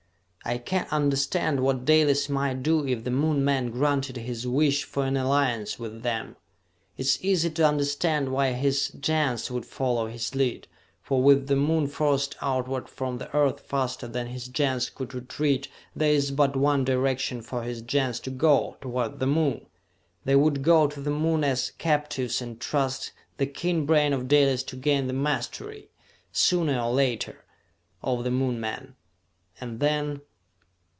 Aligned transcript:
I 0.43 0.57
can 0.57 0.87
understand 0.89 1.59
what 1.61 1.85
Dalis 1.85 2.27
might 2.27 2.63
do 2.63 2.85
if 2.87 3.03
the 3.03 3.11
Moon 3.11 3.45
men 3.45 3.69
granted 3.69 4.17
his 4.17 4.45
wish 4.45 4.83
for 4.83 5.05
an 5.05 5.15
alliance 5.15 5.77
with 5.77 6.01
them. 6.01 6.35
It 6.97 7.05
is 7.05 7.23
easy 7.23 7.49
to 7.51 7.67
understand 7.67 8.29
why 8.29 8.53
his 8.53 8.87
Gens 8.99 9.51
would 9.51 9.67
follow 9.67 10.07
his 10.07 10.33
lead, 10.33 10.67
for 10.99 11.21
with 11.21 11.47
the 11.47 11.55
Moon 11.55 11.85
forced 11.87 12.35
outward 12.41 12.89
from 12.89 13.19
the 13.19 13.33
Earth 13.35 13.59
faster 13.61 14.07
than 14.07 14.27
his 14.27 14.47
Gens 14.47 14.89
could 14.89 15.13
retreat, 15.13 15.67
there 15.95 16.11
is 16.11 16.31
but 16.31 16.55
one 16.55 16.83
direction 16.83 17.43
for 17.43 17.61
his 17.61 17.83
Gens 17.83 18.19
to 18.21 18.31
go 18.31 18.77
toward 18.81 19.19
the 19.19 19.27
Moon! 19.27 19.67
They 20.25 20.35
would 20.35 20.63
go 20.63 20.87
to 20.87 20.99
the 20.99 21.11
Moon 21.11 21.43
as 21.43 21.69
captives 21.77 22.41
and 22.41 22.59
trust 22.59 23.11
the 23.37 23.45
keen 23.45 23.85
brain 23.85 24.11
of 24.11 24.27
Dalis 24.27 24.63
to 24.63 24.75
gain 24.75 25.05
the 25.05 25.13
mastery, 25.13 25.91
sooner 26.33 26.81
or 26.81 26.91
later, 26.91 27.45
over 28.03 28.23
the 28.23 28.31
Moon 28.31 28.59
men. 28.59 28.95
And 29.61 29.79
then...." 29.79 30.21